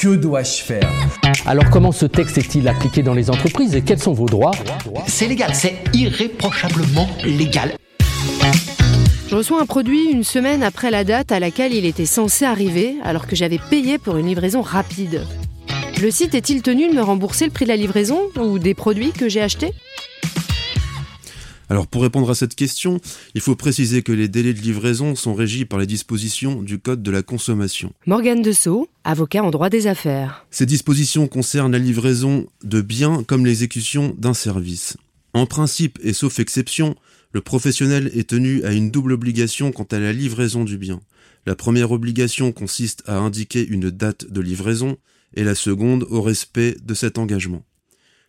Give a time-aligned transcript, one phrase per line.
[0.00, 0.90] Que dois-je faire
[1.44, 4.52] Alors comment ce texte est-il appliqué dans les entreprises et quels sont vos droits
[5.06, 7.74] C'est légal, c'est irréprochablement légal.
[9.28, 12.94] Je reçois un produit une semaine après la date à laquelle il était censé arriver,
[13.04, 15.26] alors que j'avais payé pour une livraison rapide.
[16.00, 19.12] Le site est-il tenu de me rembourser le prix de la livraison ou des produits
[19.12, 19.74] que j'ai achetés?
[21.70, 23.00] Alors pour répondre à cette question,
[23.36, 27.00] il faut préciser que les délais de livraison sont régis par les dispositions du Code
[27.00, 27.92] de la consommation.
[28.06, 30.44] Morgane Dessau, avocat en droit des affaires.
[30.50, 34.96] Ces dispositions concernent la livraison de biens comme l'exécution d'un service.
[35.32, 36.96] En principe et sauf exception,
[37.32, 41.00] le professionnel est tenu à une double obligation quant à la livraison du bien.
[41.46, 44.96] La première obligation consiste à indiquer une date de livraison
[45.34, 47.62] et la seconde au respect de cet engagement.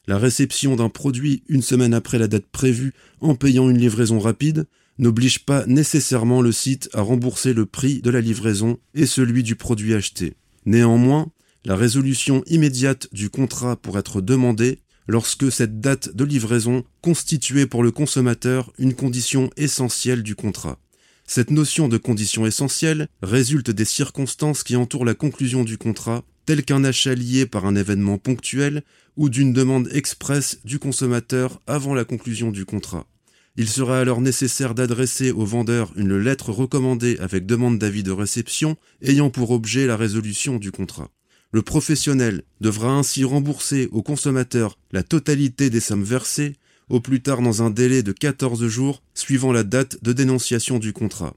[0.07, 4.65] La réception d'un produit une semaine après la date prévue en payant une livraison rapide
[4.97, 9.55] n'oblige pas nécessairement le site à rembourser le prix de la livraison et celui du
[9.55, 10.33] produit acheté.
[10.65, 11.31] Néanmoins,
[11.65, 17.83] la résolution immédiate du contrat pourrait être demandée lorsque cette date de livraison constituait pour
[17.83, 20.79] le consommateur une condition essentielle du contrat.
[21.27, 26.65] Cette notion de condition essentielle résulte des circonstances qui entourent la conclusion du contrat tel
[26.65, 28.83] qu'un achat lié par un événement ponctuel
[29.15, 33.07] ou d'une demande expresse du consommateur avant la conclusion du contrat.
[33.55, 38.75] Il sera alors nécessaire d'adresser au vendeur une lettre recommandée avec demande d'avis de réception
[39.01, 41.09] ayant pour objet la résolution du contrat.
[41.53, 46.57] Le professionnel devra ainsi rembourser au consommateur la totalité des sommes versées,
[46.89, 50.91] au plus tard dans un délai de 14 jours suivant la date de dénonciation du
[50.91, 51.33] contrat.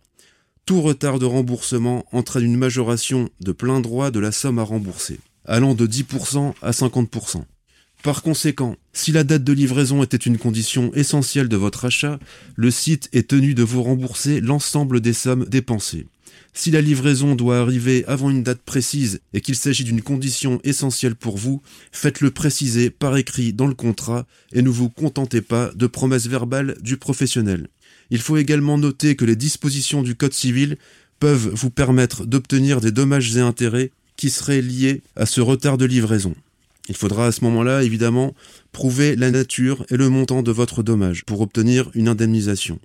[0.66, 5.20] Tout retard de remboursement entraîne une majoration de plein droit de la somme à rembourser,
[5.44, 7.44] allant de 10% à 50%.
[8.02, 12.18] Par conséquent, si la date de livraison était une condition essentielle de votre achat,
[12.56, 16.06] le site est tenu de vous rembourser l'ensemble des sommes dépensées.
[16.54, 21.14] Si la livraison doit arriver avant une date précise et qu'il s'agit d'une condition essentielle
[21.14, 21.60] pour vous,
[21.92, 26.76] faites-le préciser par écrit dans le contrat et ne vous contentez pas de promesses verbales
[26.80, 27.68] du professionnel.
[28.10, 30.76] Il faut également noter que les dispositions du Code civil
[31.20, 35.84] peuvent vous permettre d'obtenir des dommages et intérêts qui seraient liés à ce retard de
[35.84, 36.34] livraison.
[36.88, 38.34] Il faudra à ce moment-là, évidemment,
[38.72, 42.78] prouver la nature et le montant de votre dommage pour obtenir une indemnisation.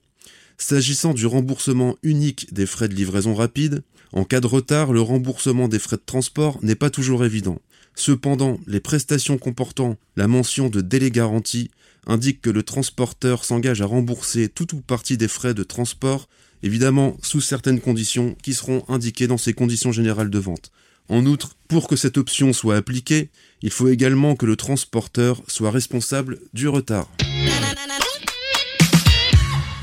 [0.58, 5.68] S'agissant du remboursement unique des frais de livraison rapide, en cas de retard, le remboursement
[5.68, 7.60] des frais de transport n'est pas toujours évident.
[7.96, 11.70] Cependant, les prestations comportant la mention de délai garanti
[12.08, 16.28] indique que le transporteur s'engage à rembourser tout ou partie des frais de transport,
[16.64, 20.72] évidemment sous certaines conditions qui seront indiquées dans ces conditions générales de vente.
[21.10, 23.30] En outre, pour que cette option soit appliquée,
[23.62, 27.10] il faut également que le transporteur soit responsable du retard.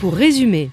[0.00, 0.70] Pour résumer,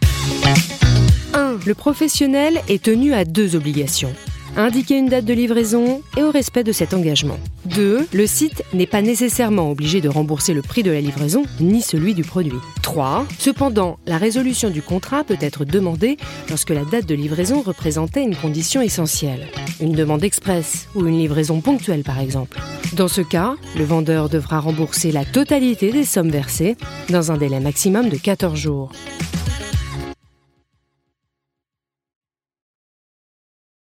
[1.34, 1.60] 1.
[1.66, 4.14] Le professionnel est tenu à deux obligations
[4.58, 7.40] indiquer une date de livraison et au respect de cet engagement.
[7.66, 8.08] 2.
[8.14, 12.14] Le site n'est pas nécessairement obligé de rembourser le prix de la livraison ni celui
[12.14, 12.60] du produit.
[12.82, 13.26] 3.
[13.40, 16.18] Cependant, la résolution du contrat peut être demandée
[16.50, 19.48] lorsque la date de livraison représentait une condition essentielle.
[19.80, 22.60] Une demande express ou une livraison ponctuelle par exemple.
[22.94, 26.76] Dans ce cas, le vendeur devra rembourser la totalité des sommes versées
[27.10, 28.92] dans un délai maximum de 14 jours.